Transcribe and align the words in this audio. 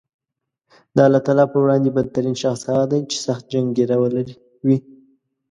د 0.95 0.97
الله 1.07 1.21
تعالی 1.25 1.45
په 1.51 1.57
وړاندې 1.63 1.93
بد 1.97 2.07
ترین 2.15 2.35
شخص 2.43 2.61
هغه 2.69 2.85
دی 2.91 3.01
چې 3.11 3.17
سخت 3.27 3.43
جنګېره 3.53 3.95
وي 4.67 4.77